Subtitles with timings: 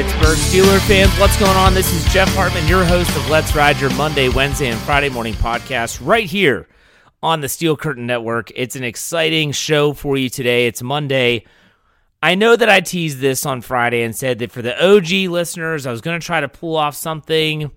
[0.00, 1.74] Pittsburgh Steeler fans, what's going on?
[1.74, 5.34] This is Jeff Hartman, your host of Let's Ride, your Monday, Wednesday, and Friday morning
[5.34, 6.66] podcast right here
[7.22, 8.50] on the Steel Curtain Network.
[8.54, 10.66] It's an exciting show for you today.
[10.66, 11.44] It's Monday.
[12.22, 15.86] I know that I teased this on Friday and said that for the OG listeners,
[15.86, 17.70] I was going to try to pull off something,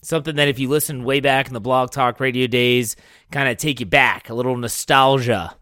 [0.00, 2.96] something that if you listened way back in the blog talk radio days,
[3.30, 5.56] kind of take you back, a little nostalgia.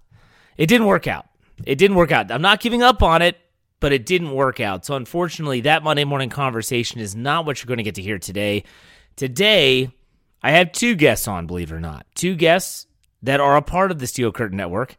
[0.56, 1.26] It didn't work out.
[1.66, 2.30] It didn't work out.
[2.30, 3.36] I'm not giving up on it
[3.80, 4.84] but it didn't work out.
[4.84, 8.18] So, unfortunately, that Monday morning conversation is not what you're going to get to hear
[8.18, 8.64] today.
[9.16, 9.90] Today,
[10.42, 12.06] I have two guests on, believe it or not.
[12.14, 12.86] Two guests
[13.22, 14.96] that are a part of the Steel Curtain Network,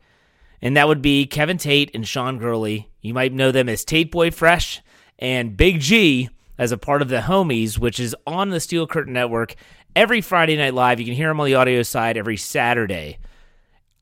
[0.62, 2.90] and that would be Kevin Tate and Sean Gurley.
[3.02, 4.82] You might know them as Tate Boy Fresh
[5.20, 9.14] and Big G as a part of the Homies, which is on the Steel Curtain
[9.14, 9.56] Network
[9.96, 11.00] every Friday night live.
[11.00, 13.18] You can hear them on the audio side every Saturday.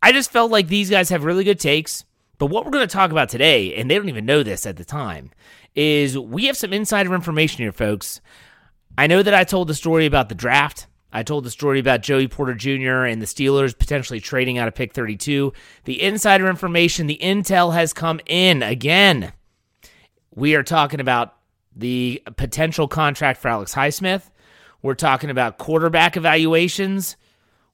[0.02, 2.05] I just felt like these guys have really good takes.
[2.37, 4.77] But what we're going to talk about today, and they don't even know this at
[4.77, 5.31] the time,
[5.75, 8.21] is we have some insider information here, folks.
[8.97, 10.87] I know that I told the story about the draft.
[11.11, 13.05] I told the story about Joey Porter Jr.
[13.05, 15.53] and the Steelers potentially trading out of pick 32.
[15.85, 19.33] The insider information, the intel has come in again.
[20.35, 21.35] We are talking about
[21.75, 24.30] the potential contract for Alex Highsmith.
[24.81, 27.17] We're talking about quarterback evaluations.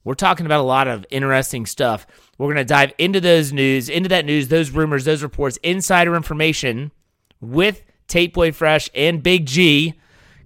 [0.02, 2.06] We're talking about a lot of interesting stuff.
[2.38, 6.14] We're going to dive into those news, into that news, those rumors, those reports, insider
[6.14, 6.92] information
[7.40, 9.94] with Tate Boy Fresh and Big G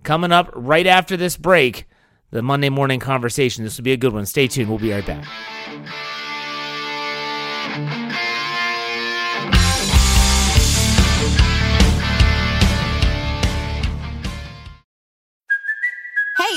[0.03, 1.87] coming up right after this break.
[2.33, 3.65] The Monday morning conversation.
[3.65, 4.25] This will be a good one.
[4.25, 4.69] Stay tuned.
[4.69, 5.27] We'll be right back.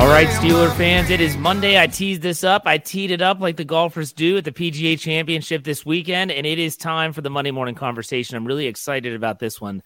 [0.00, 1.78] All right, Steeler fans, it is Monday.
[1.78, 2.62] I teased this up.
[2.64, 6.46] I teed it up like the golfers do at the PGA Championship this weekend, and
[6.46, 8.34] it is time for the Monday morning conversation.
[8.34, 9.82] I'm really excited about this one.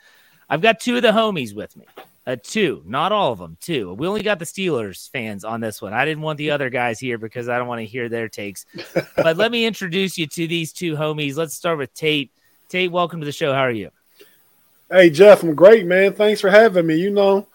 [0.49, 1.87] I've got two of the homies with me.
[2.25, 3.93] Uh, two, not all of them, two.
[3.95, 5.93] We only got the Steelers fans on this one.
[5.93, 8.67] I didn't want the other guys here because I don't want to hear their takes.
[9.17, 11.37] but let me introduce you to these two homies.
[11.37, 12.31] Let's start with Tate.
[12.69, 13.53] Tate, welcome to the show.
[13.53, 13.91] How are you?
[14.89, 16.13] Hey Jeff, I'm great, man.
[16.13, 16.95] Thanks for having me.
[16.95, 17.49] You know,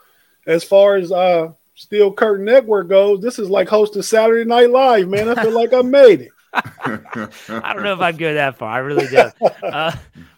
[0.46, 5.08] as far as uh Steel Curtain Network goes, this is like hosting Saturday Night Live,
[5.08, 5.30] man.
[5.30, 6.32] I feel like I made it.
[6.54, 8.70] I don't know if I'd go that far.
[8.70, 9.32] I really do.
[9.64, 9.96] Uh,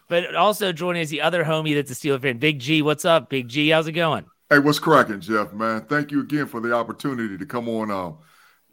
[0.08, 2.82] but also joining us the other homie that's a Steel fan, Big G.
[2.82, 3.70] What's up, Big G?
[3.70, 4.24] How's it going?
[4.50, 5.52] Hey, what's cracking, Jeff?
[5.52, 8.12] Man, thank you again for the opportunity to come on uh,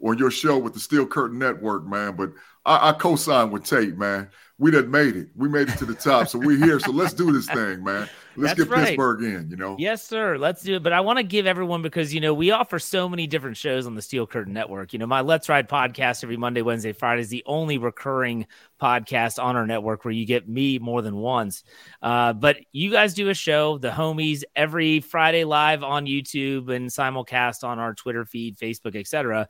[0.06, 2.14] on your show with the Steel Curtain Network, man.
[2.14, 2.32] But
[2.66, 4.28] I, I co-sign with Tate, man.
[4.60, 5.30] We done made it.
[5.34, 6.78] We made it to the top, so we're here.
[6.78, 8.10] So let's do this thing, man.
[8.36, 8.86] Let's That's get right.
[8.88, 9.48] Pittsburgh in.
[9.48, 9.76] You know.
[9.78, 10.36] Yes, sir.
[10.36, 10.82] Let's do it.
[10.82, 13.86] But I want to give everyone because you know we offer so many different shows
[13.86, 14.92] on the Steel Curtain Network.
[14.92, 18.46] You know, my Let's Ride podcast every Monday, Wednesday, Friday is the only recurring
[18.78, 21.64] podcast on our network where you get me more than once.
[22.02, 26.90] Uh, but you guys do a show, the homies, every Friday live on YouTube and
[26.90, 29.48] simulcast on our Twitter feed, Facebook, etc.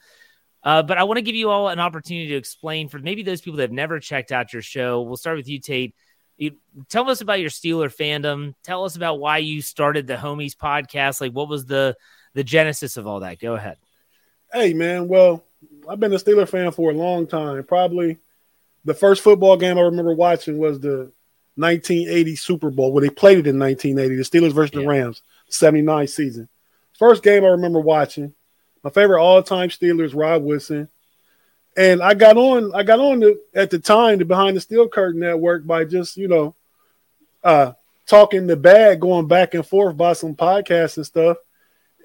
[0.62, 3.40] Uh, but I want to give you all an opportunity to explain for maybe those
[3.40, 5.00] people that have never checked out your show.
[5.02, 5.94] We'll start with you, Tate.
[6.36, 6.52] You,
[6.88, 8.54] tell us about your Steeler fandom.
[8.62, 11.20] Tell us about why you started the Homies podcast.
[11.20, 11.96] Like, what was the
[12.34, 13.38] the genesis of all that?
[13.40, 13.76] Go ahead.
[14.52, 15.08] Hey, man.
[15.08, 15.44] Well,
[15.88, 17.62] I've been a Steeler fan for a long time.
[17.64, 18.18] Probably
[18.84, 21.12] the first football game I remember watching was the
[21.56, 24.82] 1980 Super Bowl where they played it in 1980, the Steelers versus Yeah.
[24.82, 26.48] the Rams, 79 season.
[26.98, 28.34] First game I remember watching.
[28.82, 30.88] My favorite all-time Steelers, Rob Wilson.
[31.76, 34.88] And I got on, I got on the, at the time the Behind the Steel
[34.88, 36.54] Curtain Network by just, you know,
[37.42, 37.72] uh
[38.06, 41.36] talking the bag, going back and forth by some podcasts and stuff.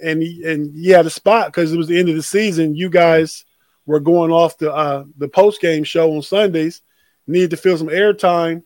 [0.04, 2.76] And he, and he had a spot because it was the end of the season.
[2.76, 3.44] You guys
[3.86, 6.82] were going off the uh the post game show on Sundays,
[7.26, 8.64] needed to fill some airtime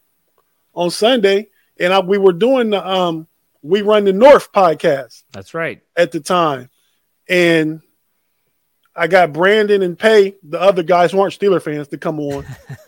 [0.73, 1.47] on Sunday,
[1.79, 3.27] and I, we were doing the um
[3.61, 5.23] We Run the North podcast.
[5.31, 5.81] That's right.
[5.95, 6.69] At the time.
[7.27, 7.81] And
[8.95, 12.45] I got Brandon and Pay, the other guys who aren't Steeler fans, to come on.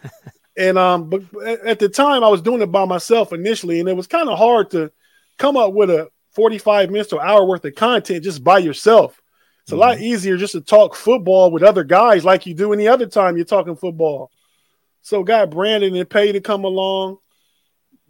[0.58, 1.24] and um, but
[1.66, 4.38] at the time I was doing it by myself initially, and it was kind of
[4.38, 4.92] hard to
[5.38, 9.22] come up with a 45 minutes to hour worth of content just by yourself.
[9.64, 9.82] It's a mm-hmm.
[9.82, 13.36] lot easier just to talk football with other guys like you do any other time
[13.36, 14.32] you're talking football.
[15.02, 17.18] So got Brandon and Pay to come along.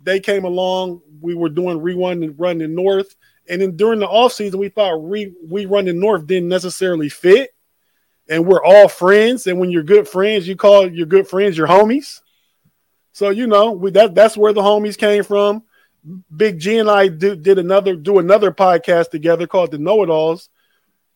[0.03, 1.01] They came along.
[1.21, 3.15] We were doing rerun and run the north.
[3.49, 7.53] And then during the offseason, we thought re, we run the north didn't necessarily fit.
[8.29, 9.47] And we're all friends.
[9.47, 12.21] And when you're good friends, you call your good friends your homies.
[13.13, 15.63] So you know, we, that that's where the homies came from.
[16.35, 20.09] Big G and I do, did another do another podcast together called the Know It
[20.09, 20.49] Alls.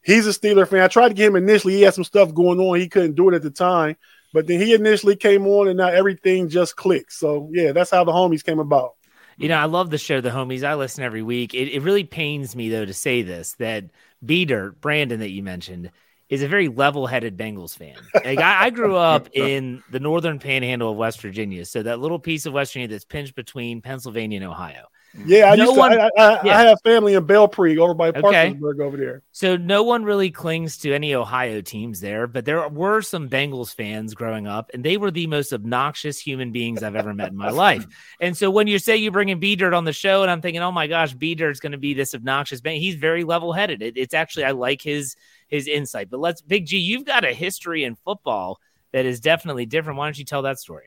[0.04, 0.82] He's a Steeler fan.
[0.82, 1.74] I tried to get him initially.
[1.74, 2.80] He had some stuff going on.
[2.80, 3.96] He couldn't do it at the time.
[4.34, 7.14] But then he initially came on, and now everything just clicked.
[7.14, 8.96] So yeah, that's how the homies came about.
[9.38, 10.64] You know, I love the show, The Homies.
[10.64, 11.54] I listen every week.
[11.54, 13.86] It, it really pains me though to say this that
[14.24, 15.92] B Dirt, Brandon, that you mentioned,
[16.30, 17.96] is a very level-headed Bengals fan.
[18.14, 22.20] Like I, I, grew up in the northern panhandle of West Virginia, so that little
[22.20, 24.86] piece of West Virginia that's pinched between Pennsylvania and Ohio.
[25.26, 26.58] Yeah, I no one, I, I, yeah.
[26.58, 28.84] I, have family in Belpre over by Parkersburg okay.
[28.84, 29.24] over there.
[29.32, 33.74] So no one really clings to any Ohio teams there, but there were some Bengals
[33.74, 37.38] fans growing up, and they were the most obnoxious human beings I've ever met in
[37.38, 37.86] my life.
[38.22, 40.62] And so when you say you're bringing B Dirt on the show, and I'm thinking,
[40.62, 43.82] oh my gosh, B Dirt's going to be this obnoxious bang, he's very level headed.
[43.82, 45.16] It, it's actually I like his
[45.56, 46.10] his insight.
[46.10, 48.60] But let's Big G, you've got a history in football
[48.94, 49.98] that is definitely different.
[49.98, 50.86] Why don't you tell that story?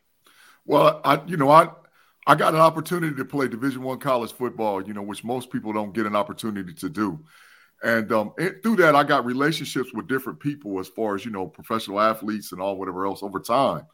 [0.65, 1.71] Well, I you know I
[2.27, 5.73] I got an opportunity to play Division One college football, you know, which most people
[5.73, 7.25] don't get an opportunity to do.
[7.83, 8.33] And um,
[8.63, 12.53] through that, I got relationships with different people as far as you know, professional athletes
[12.53, 13.87] and all whatever else over time.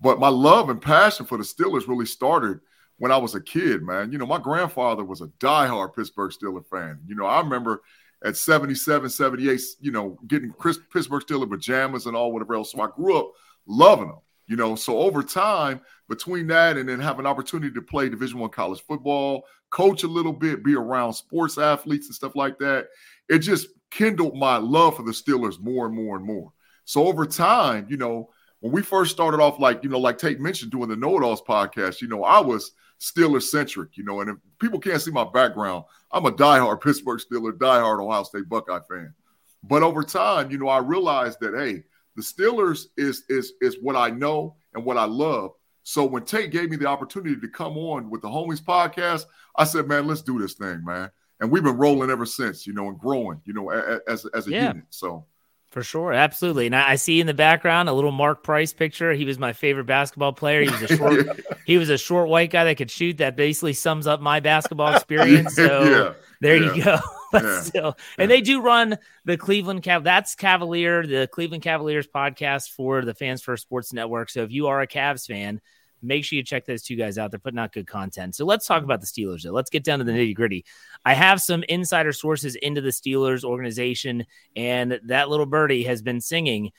[0.00, 2.60] But my love and passion for the Steelers really started
[2.98, 4.12] when I was a kid, man.
[4.12, 7.00] You know, my grandfather was a diehard Pittsburgh Steelers fan.
[7.06, 7.82] You know, I remember
[8.24, 12.72] at 77, 78, you know, getting Chris, Pittsburgh Steelers pajamas and all whatever else.
[12.72, 13.32] So I grew up
[13.66, 14.18] loving them.
[14.46, 18.40] You know, so over time, between that and then have an opportunity to play Division
[18.40, 22.88] One college football, coach a little bit, be around sports athletes and stuff like that,
[23.28, 26.52] it just kindled my love for the Steelers more and more and more.
[26.84, 30.40] So over time, you know, when we first started off, like you know, like Tate
[30.40, 34.20] mentioned, doing the Know It Alls podcast, you know, I was Steelers centric, you know,
[34.20, 38.48] and if people can't see my background, I'm a diehard Pittsburgh Steeler, diehard Ohio State
[38.48, 39.14] Buckeye fan.
[39.62, 41.84] But over time, you know, I realized that hey,
[42.16, 45.52] the Steelers is is is what I know and what I love.
[45.82, 49.24] So when Tate gave me the opportunity to come on with the Homies podcast,
[49.56, 51.10] I said, "Man, let's do this thing, man."
[51.40, 53.70] And we've been rolling ever since, you know, and growing, you know,
[54.06, 54.68] as as a yeah.
[54.68, 54.84] unit.
[54.90, 55.24] So
[55.70, 56.66] for sure, absolutely.
[56.66, 59.12] And I, see in the background a little Mark Price picture.
[59.12, 60.62] He was my favorite basketball player.
[60.62, 63.18] He was a short, he was a short white guy that could shoot.
[63.18, 65.54] That basically sums up my basketball experience.
[65.60, 66.12] So yeah.
[66.40, 66.74] there yeah.
[66.74, 66.98] you go.
[67.32, 67.60] but yeah.
[67.60, 70.02] still, and they do run the Cleveland Cav.
[70.02, 74.30] That's Cavalier, the Cleveland Cavaliers podcast for the Fans First Sports Network.
[74.30, 75.60] So if you are a Cavs fan,
[76.02, 77.30] make sure you check those two guys out.
[77.30, 78.34] They're putting out good content.
[78.34, 79.52] So let's talk about the Steelers, though.
[79.52, 80.64] Let's get down to the nitty gritty.
[81.04, 84.26] I have some insider sources into the Steelers organization,
[84.56, 86.72] and that little birdie has been singing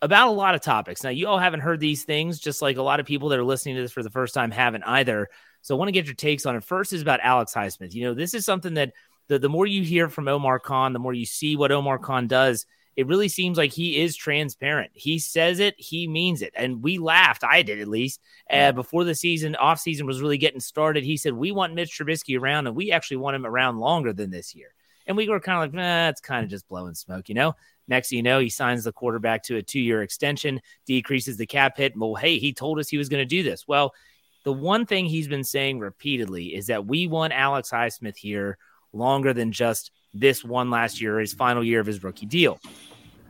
[0.00, 1.02] about a lot of topics.
[1.02, 3.44] Now, you all haven't heard these things, just like a lot of people that are
[3.44, 5.28] listening to this for the first time haven't either.
[5.62, 6.64] So I want to get your takes on it.
[6.64, 7.92] First is about Alex Highsmith.
[7.92, 8.92] You know, this is something that
[9.26, 12.26] the, the more you hear from Omar Khan, the more you see what Omar Khan
[12.26, 12.64] does,
[12.98, 14.90] it really seems like he is transparent.
[14.92, 16.52] He says it, he means it.
[16.56, 20.36] And we laughed, I did at least, uh, before the season, off season was really
[20.36, 21.04] getting started.
[21.04, 24.32] He said, We want Mitch Trubisky around, and we actually want him around longer than
[24.32, 24.74] this year.
[25.06, 27.54] And we were kind of like, it's kind of just blowing smoke, you know?
[27.86, 31.76] Next you know, he signs the quarterback to a two year extension, decreases the cap
[31.76, 31.96] hit.
[31.96, 33.68] Well, hey, he told us he was going to do this.
[33.68, 33.94] Well,
[34.42, 38.58] the one thing he's been saying repeatedly is that we want Alex Highsmith here
[38.92, 42.58] longer than just this one last year, his final year of his rookie deal.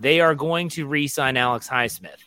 [0.01, 2.19] They are going to re sign Alex Highsmith.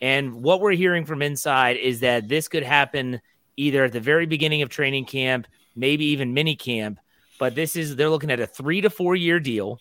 [0.00, 3.20] And what we're hearing from inside is that this could happen
[3.56, 6.98] either at the very beginning of training camp, maybe even mini camp.
[7.38, 9.80] But this is, they're looking at a three to four year deal,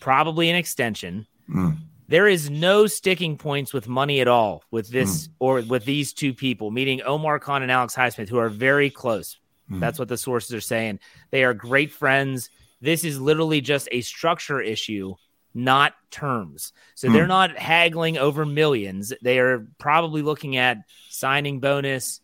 [0.00, 1.26] probably an extension.
[1.48, 1.78] Mm.
[2.08, 5.32] There is no sticking points with money at all with this mm.
[5.40, 9.38] or with these two people, meeting Omar Khan and Alex Highsmith, who are very close.
[9.70, 9.80] Mm.
[9.80, 11.00] That's what the sources are saying.
[11.30, 12.50] They are great friends.
[12.80, 15.14] This is literally just a structure issue,
[15.54, 16.72] not terms.
[16.94, 17.12] So mm.
[17.12, 19.12] they're not haggling over millions.
[19.22, 22.20] They are probably looking at signing bonus,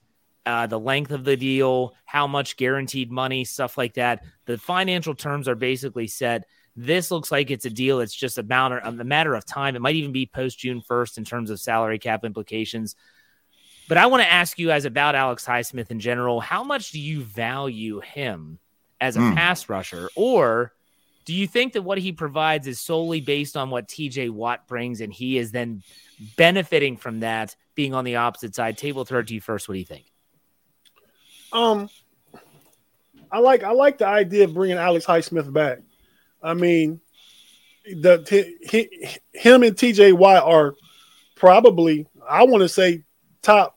[0.47, 4.25] uh, the length of the deal, how much guaranteed money, stuff like that.
[4.47, 6.45] The financial terms are basically set.
[6.77, 8.01] This looks like it's a deal.
[8.01, 9.77] It's just a matter, a matter of time.
[9.77, 12.97] It might even be post June 1st in terms of salary cap implications.
[13.89, 16.41] But I want to ask you guys about Alex Highsmith in general.
[16.41, 18.59] How much do you value him
[19.01, 19.35] as a mm.
[19.35, 20.73] pass rusher, or
[21.25, 25.01] do you think that what he provides is solely based on what TJ Watt brings,
[25.01, 25.83] and he is then
[26.37, 28.79] benefiting from that being on the opposite side?
[28.79, 29.69] Table throw to you first.
[29.69, 30.07] What do you think?
[31.53, 31.89] Um,
[33.31, 35.79] I like I like the idea of bringing Alex Highsmith back.
[36.43, 37.01] I mean,
[37.85, 38.25] the
[38.71, 40.75] he, him and TJ Watt are
[41.37, 43.05] probably I want to say
[43.43, 43.74] top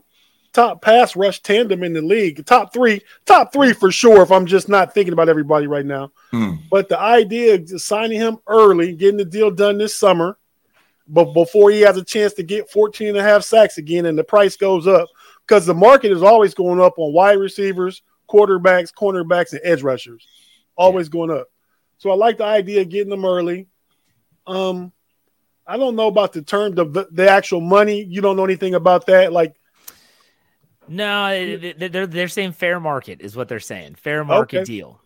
[0.57, 2.43] top pass rush tandem in the league.
[2.45, 4.23] Top three, top three for sure.
[4.23, 6.55] If I'm just not thinking about everybody right now, hmm.
[6.71, 10.35] but the idea of signing him early, getting the deal done this summer,
[11.07, 14.17] but before he has a chance to get 14 and a half sacks again, and
[14.17, 15.07] the price goes up
[15.45, 20.27] because the market is always going up on wide receivers, quarterbacks, cornerbacks, and edge rushers,
[20.75, 21.51] always going up.
[21.99, 23.67] So I like the idea of getting them early.
[24.47, 24.91] Um,
[25.67, 28.01] I don't know about the term, the the actual money.
[28.01, 29.53] You don't know anything about that, like.
[30.87, 33.95] No, they're they're saying fair market is what they're saying.
[33.95, 34.65] Fair market okay.
[34.65, 35.01] deal.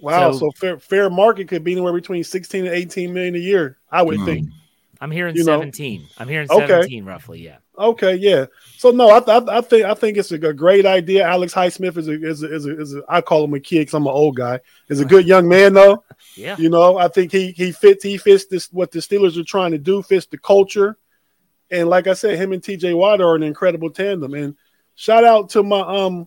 [0.00, 3.38] Wow, so, so, fair fair market could be anywhere between 16 and 18 million a
[3.38, 4.24] year, I would mm.
[4.24, 4.48] think.
[5.00, 6.00] I'm hearing you 17.
[6.00, 6.06] Know?
[6.18, 7.00] I'm hearing 17 okay.
[7.02, 7.58] roughly, yeah.
[7.78, 8.46] Okay, yeah.
[8.78, 11.26] So no, I, th- I think I think it's a, a, great idea.
[11.26, 13.80] Alex Highsmith is a is a, is a, is a I call him a kid
[13.80, 14.60] because I'm an old guy.
[14.88, 16.02] Is a good young man though.
[16.36, 16.56] yeah.
[16.58, 19.72] You know, I think he he fits he fits this what the Steelers are trying
[19.72, 20.02] to do.
[20.02, 20.96] Fits the culture,
[21.70, 22.94] and like I said, him and T.J.
[22.94, 24.32] Watt are an incredible tandem.
[24.32, 24.56] And
[24.96, 26.26] shout out to my um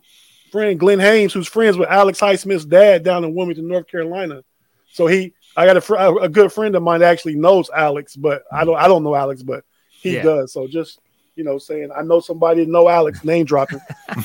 [0.52, 4.44] friend Glenn Haynes, who's friends with Alex Highsmith's dad down in Wilmington, North Carolina.
[4.92, 8.44] So he, I got a, fr- a good friend of mine actually knows Alex, but
[8.52, 10.24] I don't I don't know Alex, but he yeah.
[10.24, 10.54] does.
[10.54, 11.00] So just
[11.36, 13.80] you know, saying I know somebody know Alex name dropping.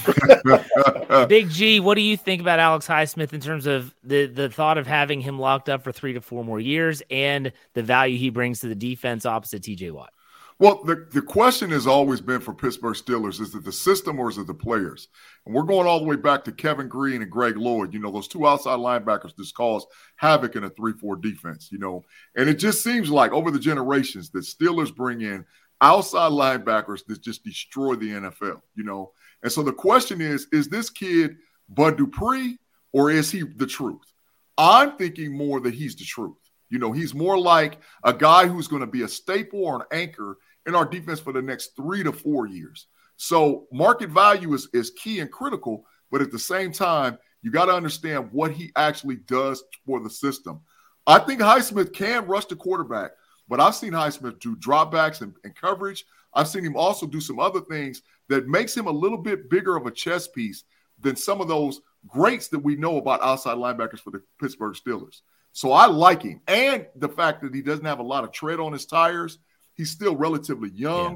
[1.29, 4.79] Big G, what do you think about Alex Highsmith in terms of the the thought
[4.79, 8.31] of having him locked up for three to four more years and the value he
[8.31, 10.13] brings to the defense opposite TJ Watt?
[10.61, 14.31] Well, the, the question has always been for Pittsburgh Steelers is it the system or
[14.31, 15.09] is it the players?
[15.45, 17.93] And we're going all the way back to Kevin Greene and Greg Lloyd.
[17.93, 19.85] You know, those two outside linebackers just cause
[20.17, 22.05] havoc in a 3 4 defense, you know.
[22.37, 25.45] And it just seems like over the generations that Steelers bring in
[25.81, 29.13] outside linebackers that just destroy the NFL, you know.
[29.43, 31.37] And so the question is, is this kid
[31.69, 32.59] Bud Dupree
[32.93, 34.13] or is he the truth?
[34.57, 36.37] I'm thinking more that he's the truth.
[36.71, 39.87] You know, he's more like a guy who's going to be a staple or an
[39.93, 42.87] anchor in our defense for the next three to four years.
[43.17, 47.67] So market value is, is key and critical, but at the same time, you got
[47.67, 50.61] to understand what he actually does for the system.
[51.07, 53.13] I think Highsmith can rush the quarterback.
[53.49, 56.05] But I've seen Highsmith do dropbacks and, and coverage.
[56.33, 59.77] I've seen him also do some other things that makes him a little bit bigger
[59.77, 60.65] of a chess piece
[61.01, 65.21] than some of those greats that we know about outside linebackers for the Pittsburgh Steelers.
[65.53, 66.41] So I like him.
[66.49, 69.39] And the fact that he doesn't have a lot of tread on his tires,
[69.75, 71.13] he's still relatively young.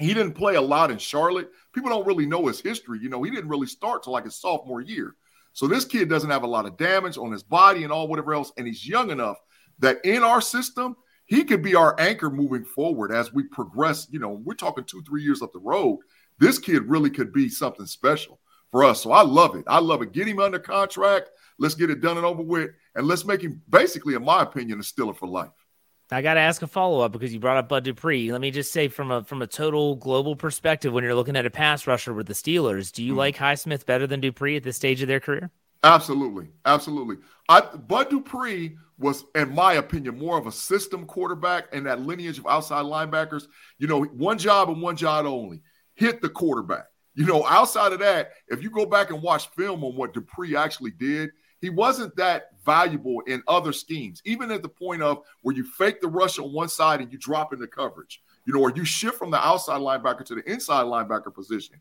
[0.00, 0.06] Yeah.
[0.06, 1.50] He didn't play a lot in Charlotte.
[1.72, 2.98] People don't really know his history.
[3.00, 5.14] You know, he didn't really start till like his sophomore year.
[5.52, 8.34] So this kid doesn't have a lot of damage on his body and all whatever
[8.34, 8.52] else.
[8.56, 9.36] And he's young enough
[9.78, 14.08] that in our system, he could be our anchor moving forward as we progress.
[14.10, 16.00] You know, we're talking two, three years up the road.
[16.38, 18.40] This kid really could be something special
[18.72, 19.00] for us.
[19.00, 19.64] So I love it.
[19.68, 20.12] I love it.
[20.12, 21.30] Get him under contract.
[21.58, 22.70] Let's get it done and over with.
[22.96, 25.50] And let's make him basically, in my opinion, a Steeler for life.
[26.10, 28.30] I got to ask a follow up because you brought up Bud Dupree.
[28.30, 31.46] Let me just say, from a from a total global perspective, when you're looking at
[31.46, 33.18] a pass rusher with the Steelers, do you mm-hmm.
[33.18, 35.50] like Highsmith better than Dupree at this stage of their career?
[35.82, 37.16] Absolutely, absolutely.
[37.48, 42.38] I, Bud Dupree was, in my opinion, more of a system quarterback and that lineage
[42.38, 43.46] of outside linebackers.
[43.78, 45.62] You know, one job and one job only
[45.94, 46.86] hit the quarterback.
[47.14, 50.56] You know, outside of that, if you go back and watch film on what Dupree
[50.56, 51.30] actually did,
[51.64, 56.00] he wasn't that valuable in other schemes, even at the point of where you fake
[56.00, 59.18] the rush on one side and you drop into coverage, you know, or you shift
[59.18, 61.80] from the outside linebacker to the inside linebacker position.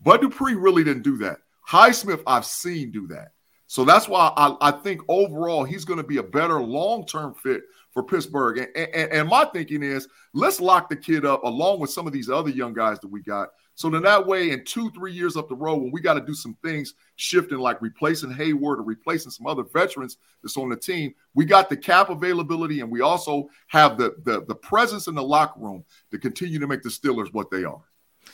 [0.00, 1.38] But Dupree really didn't do that.
[1.68, 3.32] Highsmith, I've seen do that.
[3.66, 7.34] So that's why I, I think overall he's going to be a better long term
[7.34, 8.58] fit for Pittsburgh.
[8.58, 12.12] And, and, and, my thinking is let's lock the kid up along with some of
[12.12, 13.48] these other young guys that we got.
[13.76, 16.20] So then that way, in two, three years up the road, when we got to
[16.20, 20.76] do some things shifting, like replacing Heyward or replacing some other veterans that's on the
[20.76, 25.14] team, we got the cap availability and we also have the the, the presence in
[25.14, 27.82] the locker room to continue to make the Steelers what they are.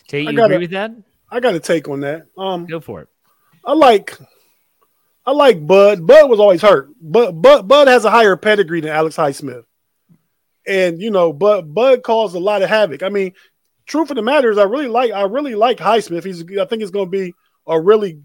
[0.09, 0.93] Tate, you gotta, agree with that?
[1.31, 2.27] I got a take on that.
[2.37, 3.09] Um, Go for it.
[3.65, 4.19] I like
[5.27, 6.07] I like Bud.
[6.07, 6.91] Bud was always hurt.
[7.01, 9.65] But Bud, Bud has a higher pedigree than Alex Highsmith.
[10.67, 13.03] And you know, Bud Bud caused a lot of havoc.
[13.03, 13.33] I mean,
[13.91, 16.25] truth of the matter is I really like I really like Highsmith.
[16.25, 17.35] He's I think he's gonna be
[17.67, 18.21] a really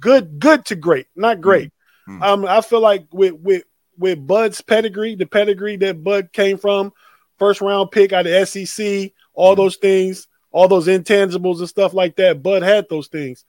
[0.00, 1.70] good, good to great, not great.
[2.08, 2.22] Mm-hmm.
[2.22, 3.64] Um, I feel like with with
[3.98, 6.92] with Bud's pedigree, the pedigree that Bud came from,
[7.38, 9.62] first round pick out of SEC, all mm-hmm.
[9.62, 12.42] those things, all those intangibles and stuff like that.
[12.42, 13.44] Bud had those things,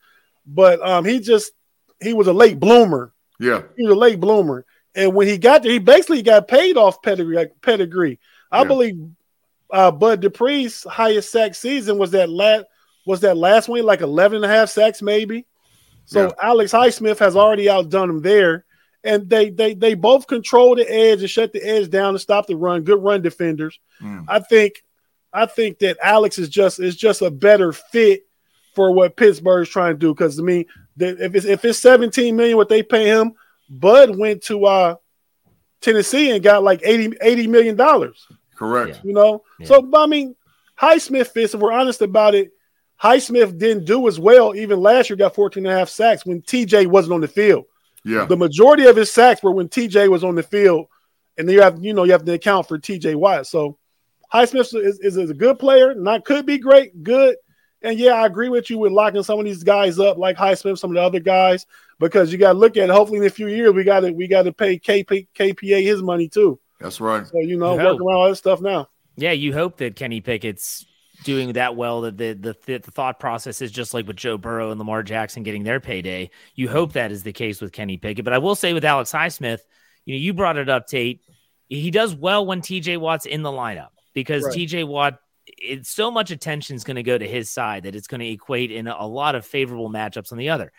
[0.46, 1.54] but um, he just
[2.02, 3.64] he was a late bloomer Yeah.
[3.78, 4.66] He was a late bloomer.
[4.94, 7.36] And when he got there, he basically got paid off pedigree.
[7.36, 8.20] Like pedigree.
[8.52, 8.68] I Yeah.
[8.68, 8.96] believe
[9.72, 12.66] uh, Bud Dupree's highest sack season was that last
[13.06, 15.46] was that last one, like 11 and a half sacks, maybe.
[16.06, 16.32] So Yeah.
[16.42, 18.66] Alex Highsmith has already outdone him there.
[19.04, 22.48] And they they they both control the edge and shut the edge down and stop
[22.48, 22.82] the run.
[22.82, 23.80] Good run defenders.
[24.02, 24.26] Mm.
[24.28, 24.84] I think
[25.32, 28.26] I think that Alex is just is just a better fit
[28.74, 30.12] for what Pittsburgh's trying to do.
[30.12, 30.66] Because I mean,
[30.98, 33.34] if it's if it's 17 million what they pay him,
[33.70, 34.96] Bud went to uh
[35.82, 38.28] Tennessee and got like 80, 80 million dollars.
[38.56, 39.02] Correct.
[39.04, 39.68] You know, Yeah.
[39.68, 40.36] so but I mean,
[40.80, 41.54] Highsmith fits.
[41.54, 42.52] If we're honest about it,
[43.02, 44.56] Highsmith didn't do as well.
[44.56, 47.66] Even last year, got 14 and a half sacks when TJ wasn't on the field.
[48.04, 48.26] Yeah.
[48.26, 50.88] The majority of his sacks were when TJ was on the field,
[51.38, 53.48] and then you have you know you have to account for TJ Watt.
[53.48, 53.78] So
[54.34, 55.96] Highsmith is, is, is a good player.
[55.96, 57.36] Not could be great, good.
[57.82, 60.80] And yeah, I agree with you with locking some of these guys up, like Highsmith,
[60.80, 61.66] some of the other guys,
[62.00, 62.90] because you got to look at.
[62.90, 62.94] It.
[62.94, 66.02] Hopefully, in a few years, we got to we got to pay KP, KPA his
[66.02, 66.60] money too.
[66.80, 67.26] That's right.
[67.26, 68.02] So you know, You work hope.
[68.02, 68.90] around all this stuff now.
[69.16, 70.86] Yeah, you hope that Kenny Pickett's
[71.24, 72.02] doing that well.
[72.02, 75.44] That the, the the thought process is just like with Joe Burrow and Lamar Jackson
[75.44, 76.30] getting their payday.
[76.56, 78.26] You hope that is the case with Kenny Pickett.
[78.26, 79.60] But I will say with Alex Highsmith,
[80.06, 81.22] you know, you brought it up, Tate.
[81.70, 84.54] He does well when TJ Watt's in the lineup because Right.
[84.56, 85.20] TJ Watt.
[85.48, 88.28] It's so much attention is going to go to his side that it's going to
[88.28, 90.72] equate in a lot of favorable matchups on the other.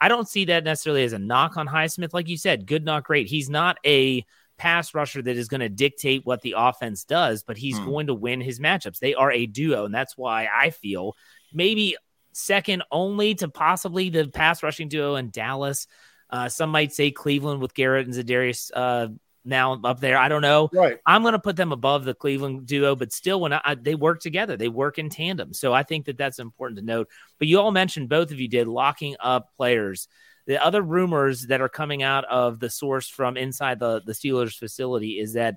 [0.00, 2.14] I don't see that necessarily as a knock on Highsmith.
[2.14, 3.26] Like you said, good, not great.
[3.28, 4.24] He's not a
[4.56, 7.84] pass rusher that is going to dictate what the offense does, but he's Hmm.
[7.86, 8.98] going to win his matchups.
[8.98, 11.16] They are a duo, and that's why I feel
[11.52, 11.96] maybe
[12.32, 15.86] second only to possibly the pass rushing duo in Dallas.
[16.30, 19.08] Uh, some might say Cleveland with Garrett and Za'Darius uh,
[19.44, 20.16] now up there.
[20.16, 20.68] I don't know.
[20.72, 20.98] Right.
[21.06, 23.94] I'm going to put them above the Cleveland duo, but still, when I, I- they
[23.94, 25.52] work together, they work in tandem.
[25.52, 27.08] So I think that that's important to note.
[27.38, 30.08] But you all mentioned both of you did locking up players.
[30.46, 34.56] The other rumors that are coming out of the source from inside the the Steelers
[34.58, 35.56] facility is that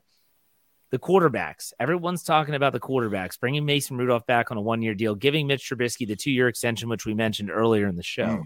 [0.90, 4.96] the quarterbacks, everyone's talking about the quarterbacks, bringing Mason Rudolph back on a one year
[4.96, 8.24] deal, giving Mitch Trubisky the two year extension, which we mentioned earlier in the show.
[8.24, 8.46] Mm.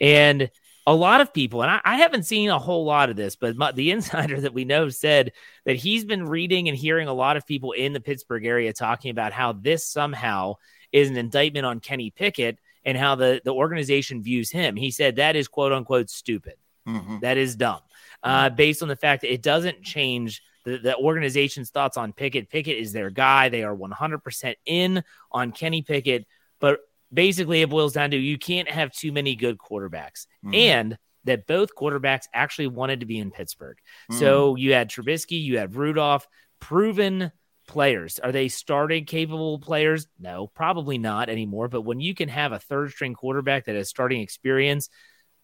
[0.00, 0.50] And
[0.86, 3.56] a lot of people, and I, I haven't seen a whole lot of this, but
[3.56, 5.32] my, the insider that we know said
[5.64, 9.10] that he's been reading and hearing a lot of people in the Pittsburgh area talking
[9.10, 10.54] about how this somehow
[10.92, 14.76] is an indictment on Kenny Pickett and how the, the organization views him.
[14.76, 16.54] He said that is quote unquote stupid.
[16.88, 17.20] Mhm.
[17.20, 17.80] That is dumb,
[18.22, 22.48] uh, based on the fact that it doesn't change the, the organization's thoughts on Pickett.
[22.50, 23.48] Pickett is their guy.
[23.48, 26.26] They are 100% in on Kenny Pickett.
[26.58, 26.80] But
[27.12, 30.26] basically, it boils down to you can't have too many good quarterbacks.
[30.44, 30.54] Mhm.
[30.54, 33.76] And that both quarterbacks actually wanted to be in Pittsburgh.
[34.10, 36.26] So you had Trubisky, you had Rudolph,
[36.60, 37.30] proven
[37.70, 38.18] players.
[38.18, 40.08] Are they starting capable players?
[40.18, 41.68] No, probably not anymore.
[41.68, 44.88] But when you can have a third string quarterback that has starting experience,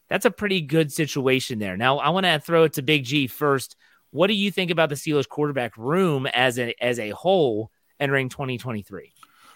[0.08, 1.76] that's a pretty good situation there.
[1.76, 3.76] Now, I want to throw it to Big G first.
[4.10, 8.28] What do you think about the Steelers quarterback room as a as a whole entering
[8.28, 9.12] 2023?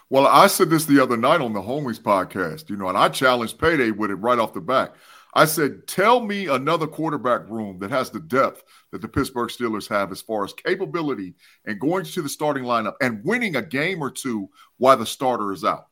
[0.09, 3.09] Well, I said this the other night on the Homies podcast, you know, and I
[3.09, 4.95] challenged Payday with it right off the bat.
[5.33, 9.87] I said, tell me another quarterback room that has the depth that the Pittsburgh Steelers
[9.87, 14.01] have as far as capability and going to the starting lineup and winning a game
[14.01, 15.87] or two while the starter is out.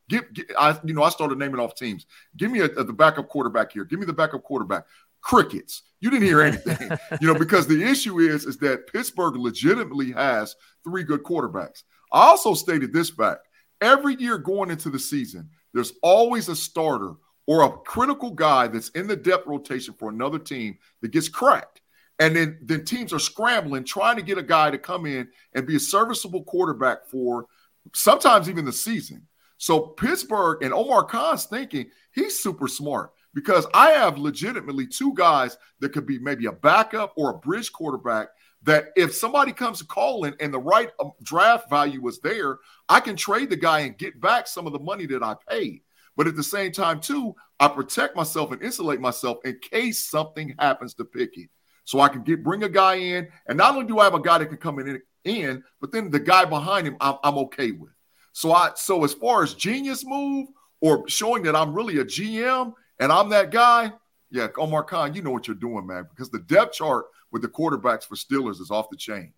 [0.58, 2.06] I, you know, I started naming off teams.
[2.36, 3.84] Give me a, a- the backup quarterback here.
[3.84, 4.84] Give me the backup quarterback.
[5.22, 5.82] Crickets.
[6.00, 10.56] You didn't hear anything, you know, because the issue is is that Pittsburgh legitimately has
[10.82, 11.82] three good quarterbacks.
[12.10, 13.46] I also stated this fact
[13.80, 17.14] every year going into the season, there's always a starter
[17.50, 21.80] or a critical guy that's in the depth rotation for another team that gets cracked.
[22.20, 25.66] And then, then teams are scrambling, trying to get a guy to come in and
[25.66, 27.46] be a serviceable quarterback for
[27.92, 29.26] sometimes even the season.
[29.56, 35.58] So Pittsburgh and Omar Khan's thinking he's super smart because I have legitimately two guys
[35.80, 38.28] that could be maybe a backup or a bridge quarterback
[38.62, 42.58] that if somebody comes calling and the right um, draft value was there,
[42.88, 45.82] I can trade the guy and get back some of the money that I paid.
[46.20, 50.54] But at the same time, too, I protect myself and insulate myself in case something
[50.58, 51.48] happens to Pickett.
[51.86, 54.20] So I can get bring a guy in, and not only do I have a
[54.20, 57.70] guy that can come in, in but then the guy behind him, I'm, I'm okay
[57.70, 57.94] with.
[58.34, 60.48] So I so as far as genius move
[60.82, 63.90] or showing that I'm really a GM and I'm that guy,
[64.30, 67.48] yeah, Omar Khan, you know what you're doing, man, because the depth chart with the
[67.48, 69.32] quarterbacks for Steelers is off the chain.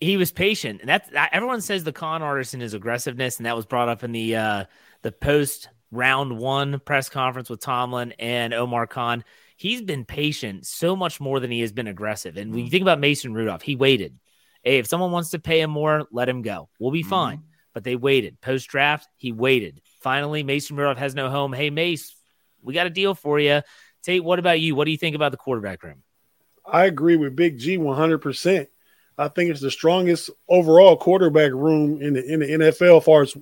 [0.00, 3.46] he was patient, and that's that- everyone says the con artist in his aggressiveness, and
[3.46, 4.64] that was brought up in the uh,
[5.06, 9.22] the post round one press conference with Tomlin and Omar Khan.
[9.56, 12.36] He's been patient so much more than he has been aggressive.
[12.36, 12.70] And when you mm-hmm.
[12.72, 14.18] think about Mason Rudolph, he waited.
[14.64, 16.68] Hey, if someone wants to pay him more, let him go.
[16.80, 17.10] We'll be mm-hmm.
[17.10, 17.42] fine.
[17.72, 18.40] But they waited.
[18.40, 19.80] Post draft, he waited.
[20.00, 21.52] Finally, Mason Rudolph has no home.
[21.52, 22.16] Hey, Mace,
[22.60, 23.62] we got a deal for you.
[24.02, 24.74] Tate, what about you?
[24.74, 26.02] What do you think about the quarterback room?
[26.64, 28.66] I agree with Big G 100%.
[29.16, 33.22] I think it's the strongest overall quarterback room in the in the NFL as far
[33.22, 33.36] as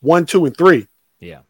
[0.00, 0.88] one, two, and three.
[1.24, 1.40] Yeah.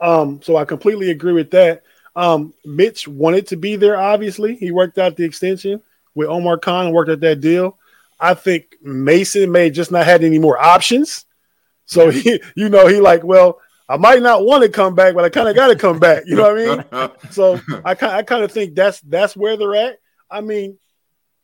[0.00, 1.82] Um, so I completely agree with that.
[2.16, 4.54] Um, Mitch wanted to be there, obviously.
[4.54, 5.82] He worked out the extension
[6.14, 7.78] with Omar Khan and worked out that deal.
[8.20, 11.24] I think Mason may just not had any more options.
[11.86, 15.24] So he, you know, he like, well, I might not want to come back, but
[15.24, 16.22] I kind of got to come back.
[16.26, 17.10] You know what I mean?
[17.30, 19.98] so I kind I kind of think that's that's where they're at.
[20.30, 20.78] I mean,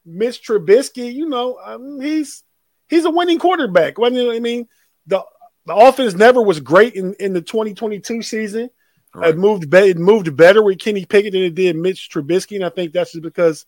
[0.06, 2.42] Mitch Trubisky, you know, um, he's
[2.88, 3.96] he's a winning quarterback.
[4.02, 4.68] I mean,
[5.06, 5.22] the
[5.70, 8.70] the offense never was great in, in the 2022 season.
[9.14, 9.30] Right.
[9.30, 12.64] It moved be- it moved better with Kenny Pickett than it did Mitch Trubisky, and
[12.64, 13.66] I think that's just because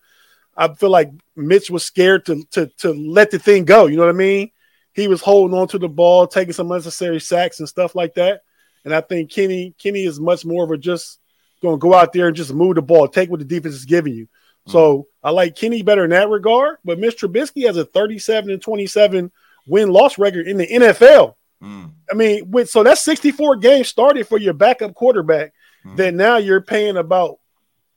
[0.57, 3.87] I feel like Mitch was scared to to to let the thing go.
[3.87, 4.51] You know what I mean?
[4.95, 8.41] He was holding on to the ball, taking some unnecessary sacks and stuff like that.
[8.85, 11.21] And I think Kenny Kenny is much more of a just
[11.61, 13.85] going to go out there and just move the ball, take what the defense is
[13.85, 14.27] giving you.
[14.67, 14.73] Mm.
[14.73, 16.79] So I like Kenny better in that regard.
[16.85, 19.31] But Mitch Trubisky has a 37 and 27
[19.69, 21.37] win loss record in the NFL.
[21.63, 21.93] Mm.
[22.11, 25.53] I mean, with so that's 64 games started for your backup quarterback.
[25.87, 25.97] Mm.
[25.97, 27.39] That now you're paying about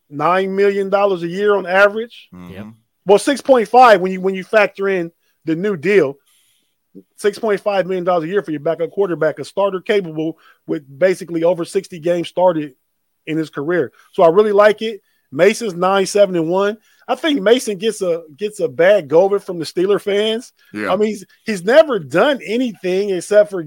[0.10, 2.30] nine million dollars a year on average.
[2.34, 2.54] Mm-hmm.
[2.54, 2.72] Yeah.
[3.06, 5.12] Well, 6.5 when you when you factor in
[5.46, 6.16] the new deal.
[7.22, 12.00] $6.5 million a year for your backup quarterback, a starter capable with basically over 60
[12.00, 12.74] games started
[13.26, 13.92] in his career.
[14.14, 15.02] So I really like it.
[15.30, 16.78] Mason's 9, 7, and 1.
[17.08, 20.54] I think Mason gets a gets a bad going from the Steeler fans.
[20.74, 20.92] Yeah.
[20.92, 23.64] I mean, he's, he's never done anything except for,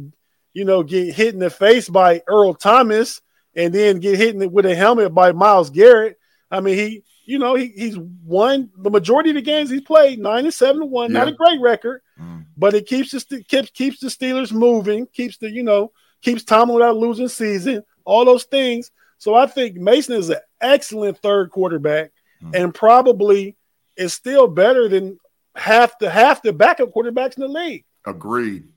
[0.54, 3.20] you know, get hit in the face by Earl Thomas
[3.54, 6.18] and then get hit with a helmet by Myles Garrett.
[6.50, 10.18] I mean, he, you know, he, he's won the majority of the games he's played,
[10.18, 11.12] nine and seven to one.
[11.12, 11.18] Yeah.
[11.18, 12.44] Not a great record, mm.
[12.56, 16.76] but it keeps the keeps keeps the Steelers moving, keeps the you know keeps Tomlin
[16.76, 18.90] without losing season, all those things.
[19.18, 22.54] So I think Mason is an excellent third quarterback, mm.
[22.54, 23.56] and probably
[23.96, 25.18] is still better than
[25.54, 27.84] half the half the backup quarterbacks in the league.
[28.06, 28.68] Agreed.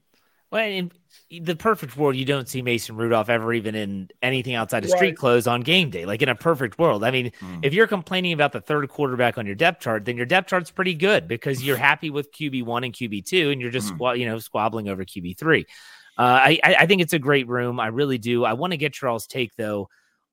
[0.52, 0.92] Well, in
[1.30, 4.98] the perfect world, you don't see Mason Rudolph ever even in anything outside of right.
[4.98, 6.06] street clothes on game day.
[6.06, 7.60] Like in a perfect world, I mean, mm.
[7.64, 10.72] if you're complaining about the third quarterback on your depth chart, then your depth chart's
[10.72, 14.20] pretty good because you're happy with QB one and QB two, and you're just mm.
[14.20, 15.66] you know squabbling over QB three.
[16.18, 17.80] Uh, I I think it's a great room.
[17.80, 18.44] I really do.
[18.44, 19.88] I want to get Charles' take though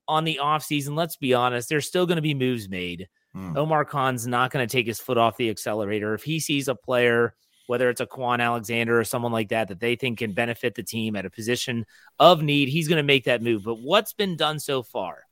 [0.08, 0.96] on the offseason.
[0.96, 3.08] Let's be honest, there's still going to be moves made.
[3.36, 3.56] Mm.
[3.56, 6.74] Omar Khan's not going to take his foot off the accelerator if he sees a
[6.74, 7.34] player
[7.68, 10.82] whether it's a Kwon Alexander or someone like that that they think can benefit the
[10.82, 11.84] team at a position
[12.18, 13.62] of need, he's going to make that move.
[13.62, 15.24] But what's been done so far?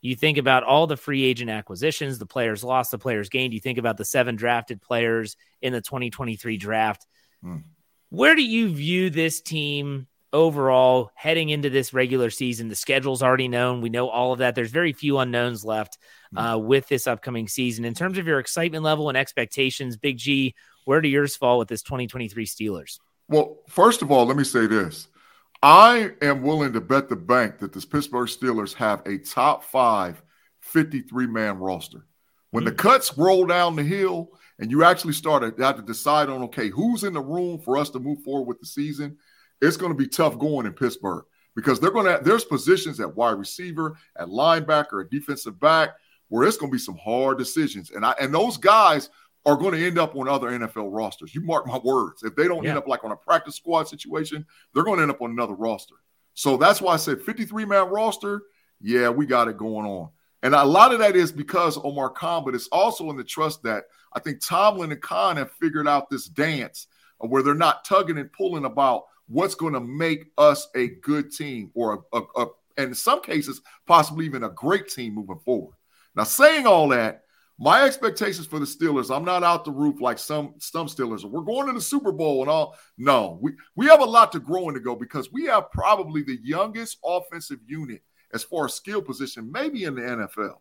[0.00, 3.52] You think about all the free agent acquisitions, the players lost, the players gained.
[3.52, 7.06] You think about the seven drafted players in the 2023 draft.
[7.42, 7.58] Hmm.
[8.08, 12.68] Where do you view this team overall heading into this regular season?
[12.68, 13.80] The schedule's already known.
[13.80, 14.54] We know all of that.
[14.54, 15.98] There's very few unknowns left
[16.30, 16.38] hmm.
[16.38, 17.84] uh, with this upcoming season.
[17.84, 21.68] In terms of your excitement level and expectations, Big G, where do yours fall with
[21.68, 22.98] this 2023 Steelers?
[23.28, 25.08] Well, first of all, let me say this.
[25.62, 30.22] I am willing to bet the bank that the Pittsburgh Steelers have a top five
[30.60, 32.06] 53 man roster.
[32.50, 32.76] When mm-hmm.
[32.76, 36.42] the cuts roll down the hill and you actually start to have to decide on,
[36.44, 39.16] okay, who's in the room for us to move forward with the season,
[39.60, 43.16] it's going to be tough going in Pittsburgh because they're going to, there's positions at
[43.16, 45.90] wide receiver, at linebacker, at defensive back,
[46.28, 47.90] where it's going to be some hard decisions.
[47.90, 49.08] And I, and those guys
[49.46, 51.34] are going to end up on other NFL rosters.
[51.34, 52.22] You mark my words.
[52.24, 52.70] If they don't yeah.
[52.70, 55.54] end up like on a practice squad situation, they're going to end up on another
[55.54, 55.94] roster.
[56.34, 58.42] So that's why I said 53 man roster.
[58.80, 60.10] Yeah, we got it going on.
[60.42, 63.62] And a lot of that is because Omar Khan, but it's also in the trust
[63.62, 66.88] that I think Tomlin and Khan have figured out this dance
[67.18, 71.70] where they're not tugging and pulling about what's going to make us a good team
[71.74, 72.46] or a, a, a
[72.78, 75.74] and in some cases, possibly even a great team moving forward.
[76.14, 77.22] Now, saying all that,
[77.58, 81.24] my expectations for the Steelers, I'm not out the roof like some some Steelers.
[81.24, 82.76] We're going to the Super Bowl and all.
[82.98, 86.22] No, we we have a lot to grow and to go because we have probably
[86.22, 88.02] the youngest offensive unit
[88.34, 90.58] as far as skill position, maybe in the NFL.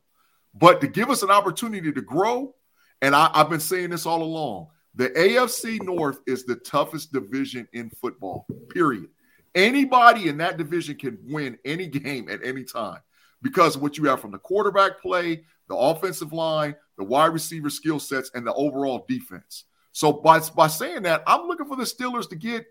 [0.54, 2.56] But to give us an opportunity to grow,
[3.02, 7.68] and I, I've been saying this all along, the AFC North is the toughest division
[7.74, 8.46] in football.
[8.70, 9.10] Period.
[9.54, 13.00] Anybody in that division can win any game at any time
[13.42, 17.70] because of what you have from the quarterback play, the offensive line, the wide receiver
[17.70, 19.66] skill sets, and the overall defense.
[19.92, 22.66] So by, by saying that, I'm looking for the Steelers to get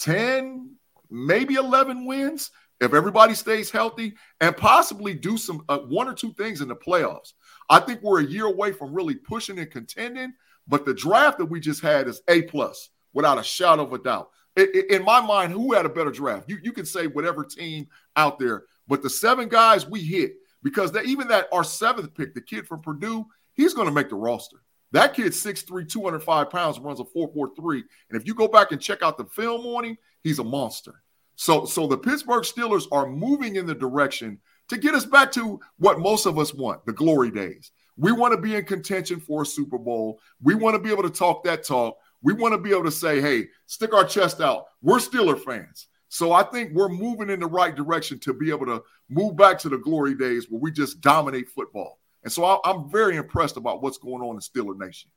[0.00, 0.74] 10,
[1.10, 2.50] maybe 11 wins
[2.80, 6.76] if everybody stays healthy and possibly do some uh, one or two things in the
[6.76, 7.32] playoffs.
[7.70, 10.32] I think we're a year away from really pushing and contending,
[10.68, 13.98] but the draft that we just had is A plus without a shadow of a
[13.98, 14.30] doubt.
[14.56, 16.48] in my mind, who had a better draft?
[16.48, 20.92] You, you can say whatever team out there, but the seven guys we hit– because
[20.92, 24.16] that even that our seventh pick, the kid from Purdue, he's going to make the
[24.16, 24.58] roster.
[24.92, 27.82] That kid, 6'3, 205 pounds, runs a 4'4'3.
[28.10, 31.02] And if you go back and check out the film on him, he's a monster.
[31.36, 35.60] So, so the Pittsburgh Steelers are moving in the direction to get us back to
[35.78, 37.70] what most of us want the glory days.
[37.98, 40.20] We want to be in contention for a Super Bowl.
[40.40, 41.98] We want to be able to talk that talk.
[42.22, 44.66] We want to be able to say, hey, stick our chest out.
[44.80, 45.88] We're Steeler fans.
[46.08, 49.58] So I think we're moving in the right direction to be able to move back
[49.60, 51.98] to the glory days where we just dominate football.
[52.22, 55.10] And so I, am very impressed about what's going on in Steeler Nation.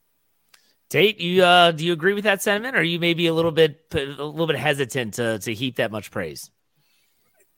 [0.89, 3.51] Tate, you uh, do you agree with that sentiment, or are you maybe a little
[3.51, 6.51] bit a little bit hesitant to to heap that much praise?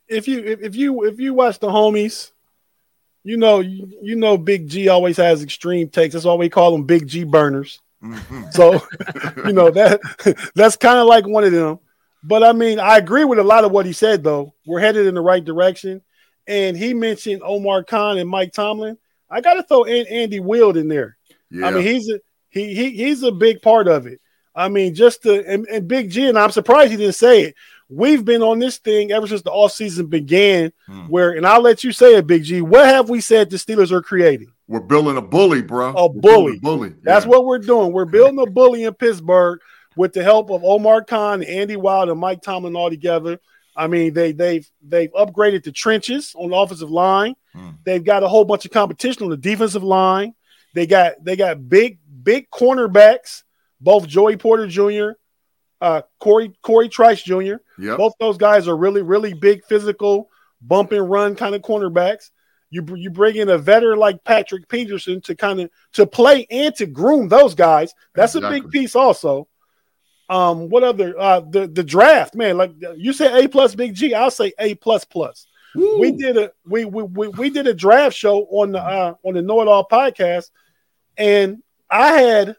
[0.08, 2.32] If you if, if you if you watch the homies,
[3.24, 6.14] you know you, you know Big G always has extreme takes.
[6.14, 7.80] That's why we call them Big G burners.
[8.04, 8.44] Mm-hmm.
[8.52, 8.74] So
[9.48, 10.02] you know that
[10.56, 11.80] that's kind of like one of them.
[12.24, 14.54] But I mean, I agree with a lot of what he said, though.
[14.66, 16.02] We're headed in the right direction.
[16.48, 18.98] And he mentioned Omar Khan and Mike Tomlin.
[19.30, 21.18] I got to throw in Andy Weidl in there.
[21.50, 21.68] Yeah.
[21.68, 24.22] I mean, he's a he, he he's a big part of it.
[24.56, 27.56] I mean, just to and, and Big G, and I'm surprised he didn't say it.
[27.90, 31.02] We've been on this thing ever since the offseason began, hmm.
[31.08, 32.62] where, and I'll let you say it, Big G.
[32.62, 34.52] What have we said the Steelers are creating?
[34.68, 35.94] We're building a bully, bro.
[35.94, 36.58] A bully.
[36.58, 36.90] A bully.
[36.90, 36.96] Yeah.
[37.04, 37.92] That's what we're doing.
[37.92, 39.60] We're building a bully in Pittsburgh
[39.96, 43.40] with the help of Omar Khan, Andy Weidl, and Mike Tomlin all together.
[43.76, 47.36] I mean, they they've they've upgraded the trenches on the offensive line.
[47.54, 47.72] Hmm.
[47.84, 50.36] They've got a whole bunch of competition on the defensive line.
[50.74, 53.44] They got they got big big cornerbacks,
[53.84, 55.18] both Joey Porter Jr.,
[55.82, 57.56] uh, Cory Cory Trice Jr.
[57.78, 57.98] Yep.
[57.98, 60.30] Both those guys are really really big, physical,
[60.62, 62.32] bump and run kind of cornerbacks.
[62.70, 66.74] You you bring in a veteran like Patrick Peterson to kind of to play and
[66.76, 67.94] to groom those guys.
[68.16, 68.60] That's exactly.
[68.60, 69.48] a big piece also.
[70.30, 72.58] Um, what other uh the the draft, man?
[72.58, 74.14] Like you said, A plus Big G.
[74.14, 75.48] I'll say A plus plus.
[75.76, 79.34] We did a we, we we we did a draft show on the uh on
[79.34, 80.50] the Know It All podcast,
[81.18, 82.56] and I had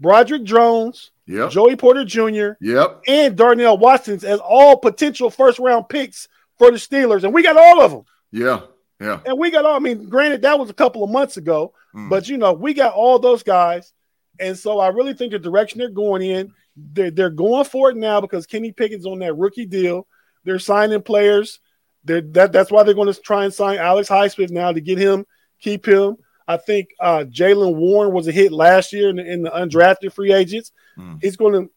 [0.00, 1.50] Broderick Jones, yep.
[1.50, 6.76] Joey Porter Jr., yep, and Darnell Watkins as all potential first round picks for the
[6.76, 8.04] Steelers, and we got all of them.
[8.30, 8.60] Yeah,
[9.00, 9.76] yeah, and we got all.
[9.76, 12.08] I mean, granted, that was a couple of months ago, mm.
[12.08, 13.92] but you know, we got all those guys,
[14.38, 16.52] and so I really think the direction they're going in
[16.92, 20.06] they're, they're going for it now because Kenny Pickett's on that rookie deal.
[20.44, 21.60] They're signing players.
[22.04, 24.98] They're, that, that's why they're going to try and sign Alex Highsmith now to get
[24.98, 25.26] him,
[25.60, 26.16] keep him.
[26.48, 30.14] I think uh, Jaylen Warren was a hit last year in the, in the undrafted
[30.14, 30.72] free agents.
[30.96, 31.22] Mm.
[31.22, 31.70] He's going to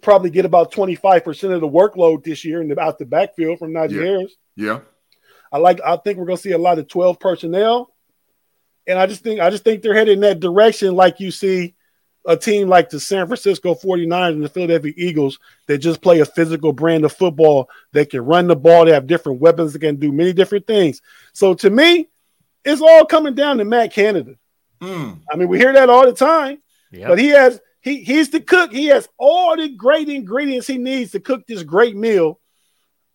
[0.00, 3.72] probably get about 25% of the workload this year in the, out the backfield from
[3.72, 4.02] Najee yeah.
[4.02, 4.36] Harris.
[4.56, 4.80] Yeah.
[5.52, 7.92] I like I think we're going to see a lot of 12 personnel.
[8.86, 11.74] And I just think I just think they're headed in that direction like you see
[12.26, 16.26] a team like the San Francisco 49ers and the Philadelphia Eagles that just play a
[16.26, 17.68] physical brand of football.
[17.92, 21.02] They can run the ball, they have different weapons, they can do many different things.
[21.32, 22.08] So to me,
[22.64, 24.34] it's all coming down to Matt Canada.
[24.80, 25.20] Mm.
[25.30, 27.08] I mean, we hear that all the time, yep.
[27.08, 28.72] but he has he he's the cook.
[28.72, 32.40] He has all the great ingredients he needs to cook this great meal.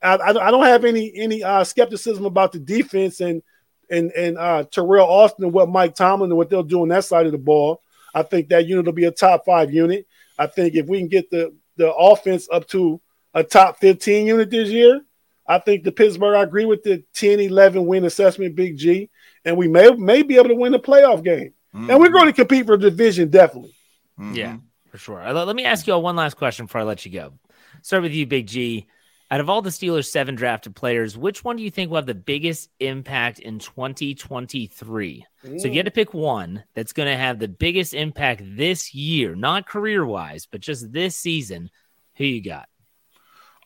[0.02, 3.42] I, I, I don't have any any uh, skepticism about the defense and
[3.90, 7.06] and and uh, Teryl Austin and what Mike Tomlin and what they'll do on that
[7.06, 7.82] side of the ball.
[8.14, 10.08] I think that unit will be a top five unit.
[10.38, 13.02] I think if we can get the the offense up to
[13.34, 15.02] a top 15 unit this year,
[15.46, 19.10] I think the Pittsburgh, I agree with the 10 11 win assessment, Big G,
[19.46, 21.54] and we may, may be able to win the playoff game.
[21.74, 21.90] Mm-hmm.
[21.90, 23.76] And we're going to compete for the division, definitely.
[24.20, 24.36] Mm-hmm.
[24.36, 24.58] Yeah,
[24.90, 25.34] for sure.
[25.34, 27.34] Let me ask you all one last question before I let you go.
[27.82, 28.88] Start with you, Big G.
[29.32, 32.06] Out of all the Steelers' seven drafted players, which one do you think will have
[32.06, 35.26] the biggest impact in 2023?
[35.44, 35.60] Mm.
[35.60, 39.36] So you had to pick one that's going to have the biggest impact this year,
[39.36, 41.72] not career wise, but just this season.
[42.18, 42.70] Who you got?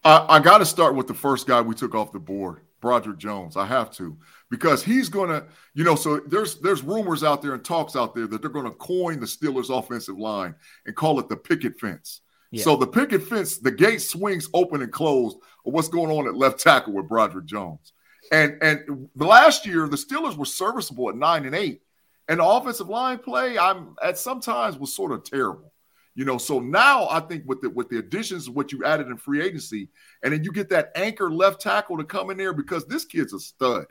[0.03, 3.17] I, I got to start with the first guy we took off the board, Broderick
[3.17, 3.57] Jones.
[3.57, 4.17] I have to
[4.49, 8.15] because he's going to, you know, so there's there's rumors out there and talks out
[8.15, 11.79] there that they're going to coin the Steelers' offensive line and call it the picket
[11.79, 12.21] fence.
[12.51, 12.63] Yeah.
[12.63, 16.35] So the picket fence, the gate swings open and closed of what's going on at
[16.35, 17.93] left tackle with Broderick Jones.
[18.31, 21.81] And and the last year, the Steelers were serviceable at nine and eight.
[22.27, 25.73] And the offensive line play, I'm at sometimes was sort of terrible.
[26.19, 29.15] You know, so now I think with the with the additions what you added in
[29.15, 29.87] free agency,
[30.21, 33.31] and then you get that anchor left tackle to come in there because this kid's
[33.31, 33.85] a stud.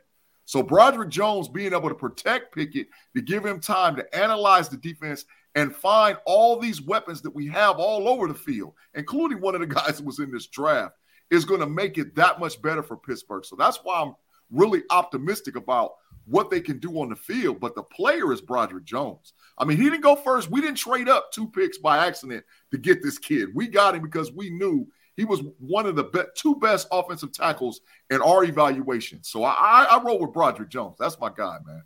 [0.45, 4.77] So Broderick Jones being able to protect Pickett to give him time to analyze the
[4.77, 9.55] defense and find all these weapons that we have all over the field, including one
[9.55, 10.97] of the guys that was in this draft,
[11.31, 13.47] is going to make it that much better for Pittsburgh.
[13.47, 14.15] So that's why I'm
[14.51, 15.93] really optimistic about
[16.29, 17.61] what they can do on the field.
[17.61, 19.33] But the player is Broderick Jones.
[19.57, 20.51] I mean, he didn't go first.
[20.51, 23.49] We didn't trade up two picks by accident to get this kid.
[23.55, 24.87] We got him because we knew
[25.17, 29.23] he was one of the be- two best offensive tackles in our evaluation.
[29.25, 30.97] So I, I, I roll with Broderick Jones.
[30.99, 31.83] That's my guy, man.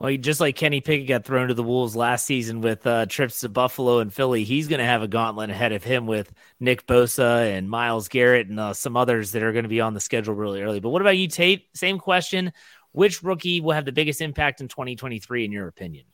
[0.00, 3.40] Well, just like Kenny Pickett got thrown to the wolves last season with uh, trips
[3.40, 6.84] to Buffalo and Philly, he's going to have a gauntlet ahead of him with Nick
[6.86, 10.00] Bosa and Myles Garrett and uh, some others that are going to be on the
[10.00, 10.80] schedule really early.
[10.80, 11.68] But what about you, Tate?
[11.76, 12.52] Same question.
[12.94, 16.04] Which rookie will have the biggest impact in 2023, in your opinion?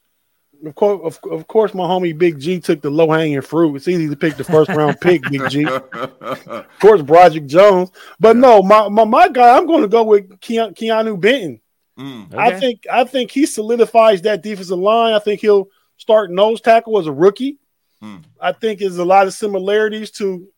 [0.65, 3.77] Of course, of, of course, my homie Big G took the low hanging fruit.
[3.77, 5.67] It's easy to pick the first round pick, Big G.
[5.67, 7.91] Of course, Broderick Jones.
[8.19, 11.61] But no, my, my, my guy, I'm going to go with Keanu, Keanu Benton.
[11.99, 12.39] Mm, okay.
[12.39, 15.13] I think I think he solidifies that defensive line.
[15.13, 17.59] I think he'll start nose tackle as a rookie.
[18.03, 18.25] Mm.
[18.41, 20.49] I think there's a lot of similarities to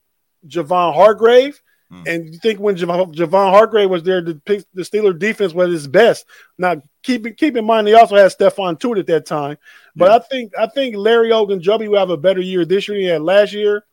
[0.47, 1.61] Javon Hargrave.
[1.93, 2.09] Mm.
[2.09, 4.41] And you think when Javon, Javon Hargrave was there, the,
[4.73, 6.25] the Steeler defense was his best.
[6.57, 9.59] Now, keep keep in mind they also had Stephon Tuitt at that time.
[9.95, 10.17] But yeah.
[10.17, 13.09] I think I think Larry Ogunjobi will have a better year this year than he
[13.09, 13.85] had last year.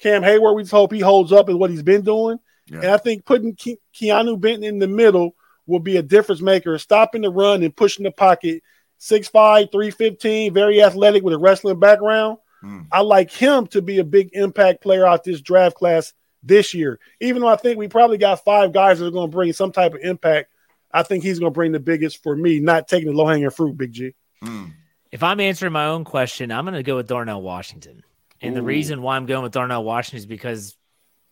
[0.00, 2.38] Cam Heyward, we just hope he holds up in what he's been doing.
[2.66, 2.80] Yeah.
[2.80, 5.34] And I think putting Ke- Keanu Benton in the middle
[5.66, 8.62] will be a difference maker, stopping the run and pushing the pocket.
[8.98, 12.38] 6'5, 315, very athletic with a wrestling background.
[12.64, 12.86] Mm.
[12.90, 16.14] I like him to be a big impact player out this draft class
[16.46, 16.98] this year.
[17.20, 19.72] Even though I think we probably got five guys that are going to bring some
[19.72, 20.50] type of impact,
[20.92, 23.50] I think he's going to bring the biggest for me, not taking the low hanging
[23.50, 24.14] fruit, Big G.
[24.42, 24.72] Mm.
[25.12, 28.02] If I'm answering my own question, I'm going to go with Darnell Washington.
[28.40, 28.56] And Ooh.
[28.56, 30.76] the reason why I'm going with Darnell Washington is because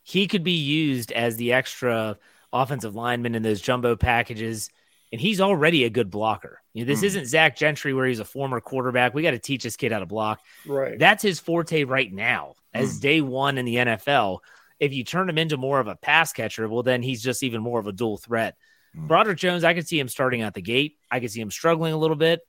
[0.02, 2.18] he could be used as the extra
[2.52, 4.70] offensive lineman in those jumbo packages.
[5.12, 6.60] And he's already a good blocker.
[6.72, 7.04] You know, this mm.
[7.04, 9.14] isn't Zach Gentry where he's a former quarterback.
[9.14, 10.40] We got to teach this kid how to block.
[10.66, 10.98] Right.
[10.98, 13.00] That's his forte right now as mm.
[13.00, 14.40] day one in the NFL.
[14.84, 17.62] If you turn him into more of a pass catcher, well, then he's just even
[17.62, 18.56] more of a dual threat.
[18.96, 19.08] Mm.
[19.08, 20.98] Broderick Jones, I could see him starting out the gate.
[21.10, 22.40] I could see him struggling a little bit.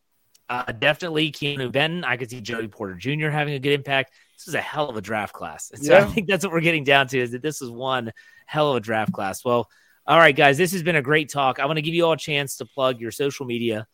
[0.47, 2.03] Uh, definitely Keanu Benton.
[2.03, 3.29] I could see Joey Porter Jr.
[3.29, 4.13] having a good impact.
[4.37, 5.71] This is a hell of a draft class.
[5.81, 6.03] So yeah.
[6.03, 8.11] I think that's what we're getting down to is that this is one
[8.45, 9.43] hell of a draft class.
[9.43, 9.69] Well,
[10.05, 11.59] all right, guys, this has been a great talk.
[11.59, 13.87] I want to give you all a chance to plug your social media,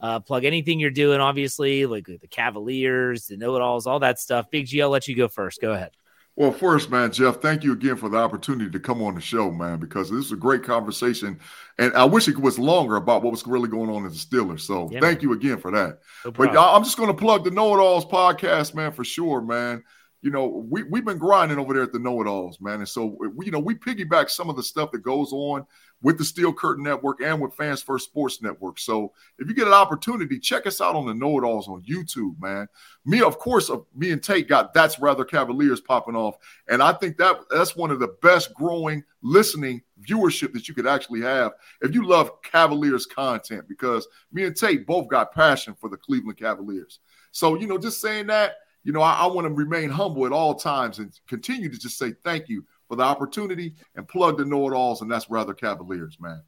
[0.00, 4.18] uh, plug anything you're doing, obviously, like the Cavaliers, the know it alls, all that
[4.18, 4.50] stuff.
[4.50, 5.60] Big G, I'll let you go first.
[5.60, 5.90] Go ahead.
[6.38, 9.50] Well, first, man, Jeff, thank you again for the opportunity to come on the show,
[9.50, 11.40] man, because this is a great conversation.
[11.78, 14.60] And I wish it was longer about what was really going on in the Steelers.
[14.60, 15.22] So yeah, thank man.
[15.22, 15.98] you again for that.
[16.24, 19.40] No but I'm just going to plug the Know It Alls podcast, man, for sure,
[19.40, 19.82] man
[20.20, 22.80] you know, we, we've been grinding over there at the Know It Alls, man.
[22.80, 25.64] And so, we, you know, we piggyback some of the stuff that goes on
[26.02, 28.78] with the Steel Curtain Network and with Fans First Sports Network.
[28.78, 31.82] So, if you get an opportunity, check us out on the Know It Alls on
[31.82, 32.68] YouTube, man.
[33.04, 36.36] Me, of course, me and Tate got That's Rather Cavaliers popping off.
[36.68, 40.86] And I think that that's one of the best growing listening viewership that you could
[40.86, 45.88] actually have if you love Cavaliers content because me and Tate both got passion for
[45.88, 47.00] the Cleveland Cavaliers.
[47.32, 50.32] So, you know, just saying that you know, I, I want to remain humble at
[50.32, 54.44] all times and continue to just say thank you for the opportunity and plug the
[54.44, 56.42] know it alls, and that's rather Cavaliers, man.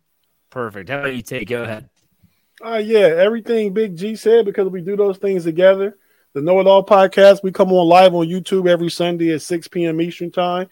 [0.48, 0.88] Perfect.
[0.88, 1.48] How about you, Tate?
[1.48, 1.88] Go ahead.
[2.64, 5.96] Uh, yeah, everything Big G said because we do those things together.
[6.32, 9.68] The Know It All podcast, we come on live on YouTube every Sunday at 6
[9.68, 10.00] p.m.
[10.00, 10.68] Eastern Time.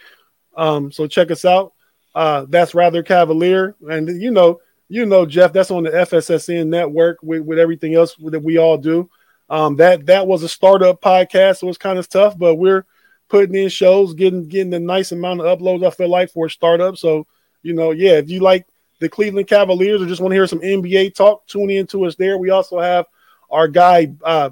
[0.57, 1.73] Um, so check us out.
[2.15, 7.19] Uh, that's rather Cavalier, and you know, you know, Jeff, that's on the FSSN network
[7.23, 9.09] with, with everything else that we all do.
[9.51, 12.85] Um, that that was a startup podcast, so it's kind of tough, but we're
[13.29, 15.87] putting in shows, getting getting a nice amount of uploads.
[15.87, 16.97] I feel like for a startup.
[16.97, 17.27] So
[17.63, 18.67] you know, yeah, if you like
[19.01, 22.17] the Cleveland Cavaliers or just want to hear some NBA talk, tune in to us
[22.17, 22.39] there.
[22.39, 23.07] We also have
[23.51, 24.51] our guy uh,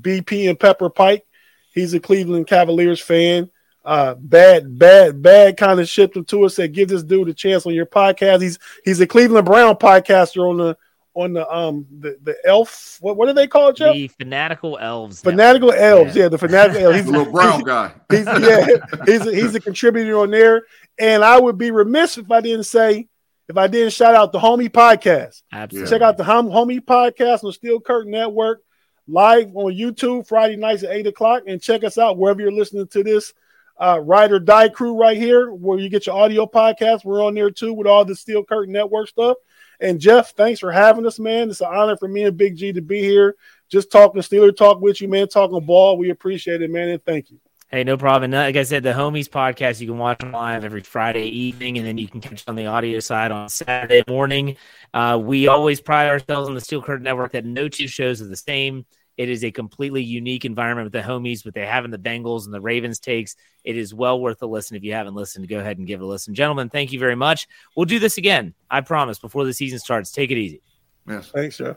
[0.00, 1.26] BP and Pepper Pike.
[1.72, 3.50] He's a Cleveland Cavaliers fan.
[3.84, 6.54] Uh, bad, bad, bad kind of shipped him to us.
[6.54, 8.42] Said, give this dude a chance on your podcast.
[8.42, 10.76] He's he's a Cleveland Brown podcaster on the
[11.14, 13.92] on the um the, the elf what what do they call it Jeff?
[13.92, 15.84] the fanatical elves fanatical network.
[15.84, 16.22] elves yeah.
[16.22, 16.28] yeah.
[16.28, 18.66] the fanatical elves he's a little brown he's, guy he's, yeah
[19.04, 20.62] he's a, he's a contributor on there
[20.98, 23.08] and I would be remiss if I didn't say
[23.48, 27.44] if I didn't shout out the homie podcast absolutely check out the hom- homie podcast
[27.44, 28.62] on Steel Curtain Network
[29.06, 32.86] live on YouTube Friday nights at eight o'clock and check us out wherever you're listening
[32.88, 33.34] to this
[33.78, 37.34] uh, Ride or Die crew right here where you get your audio podcast we're on
[37.34, 39.36] there too with all the Steel Curtain Network stuff
[39.82, 41.50] and Jeff, thanks for having us, man.
[41.50, 43.36] It's an honor for me and Big G to be here.
[43.68, 45.28] Just talking Steeler talk with you, man.
[45.28, 45.96] Talking ball.
[45.96, 46.88] We appreciate it, man.
[46.88, 47.38] And thank you.
[47.68, 48.24] Hey, no problem.
[48.24, 51.86] And like I said, the Homies podcast, you can watch live every Friday evening, and
[51.86, 54.56] then you can catch on the audio side on Saturday morning.
[54.92, 58.26] Uh, we always pride ourselves on the Steel Curtain Network that no two shows are
[58.26, 58.84] the same.
[59.16, 62.54] It is a completely unique environment with the homies, with they having the Bengals and
[62.54, 63.36] the Ravens takes.
[63.62, 64.76] It is well worth a listen.
[64.76, 66.34] If you haven't listened, go ahead and give it a listen.
[66.34, 67.46] Gentlemen, thank you very much.
[67.76, 68.54] We'll do this again.
[68.70, 70.10] I promise before the season starts.
[70.10, 70.62] Take it easy.
[71.06, 71.28] Yes.
[71.28, 71.76] Thanks, Jeff.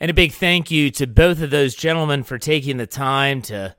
[0.00, 3.74] And a big thank you to both of those gentlemen for taking the time to,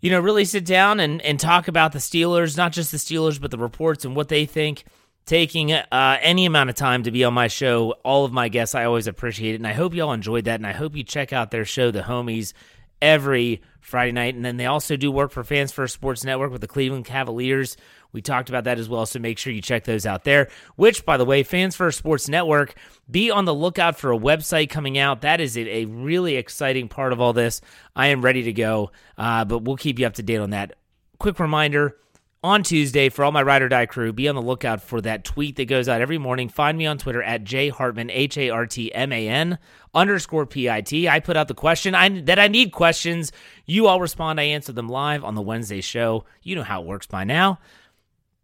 [0.00, 3.40] you know, really sit down and, and talk about the Steelers, not just the Steelers,
[3.40, 4.84] but the reports and what they think.
[5.26, 7.92] Taking uh, any amount of time to be on my show.
[8.04, 9.56] All of my guests, I always appreciate it.
[9.56, 10.56] And I hope you all enjoyed that.
[10.60, 12.52] And I hope you check out their show, The Homies,
[13.00, 14.34] every Friday night.
[14.34, 17.76] And then they also do work for Fans First Sports Network with the Cleveland Cavaliers.
[18.12, 20.50] We talked about that as well, so make sure you check those out there.
[20.76, 22.74] Which, by the way, Fans First Sports Network,
[23.10, 25.22] be on the lookout for a website coming out.
[25.22, 27.60] That is a, really exciting part of all this.
[27.96, 30.74] I am ready to go, uh, but we'll keep you up to date on that.
[31.18, 31.96] Quick reminder
[32.42, 34.12] on Tuesday for all my ride or die crew.
[34.12, 36.48] Be on the lookout for that tweet that goes out every morning.
[36.48, 39.58] Find me on Twitter at J Hartman H A R T M A N
[39.94, 41.08] underscore P I T.
[41.08, 43.32] I put out the question I, that I need questions.
[43.66, 44.40] You all respond.
[44.40, 46.24] I answer them live on the Wednesday show.
[46.42, 47.60] You know how it works by now.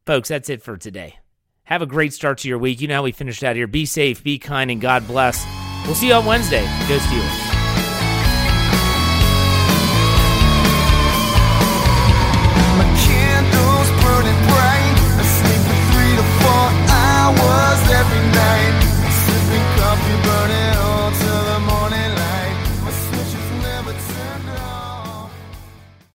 [0.06, 1.18] Folks, that's it for today.
[1.64, 2.80] Have a great start to your week.
[2.80, 3.66] You know how we finished out here.
[3.66, 5.44] Be safe, be kind, and God bless.
[5.84, 6.64] We'll see you on Wednesday.
[6.88, 7.47] Go Steelers.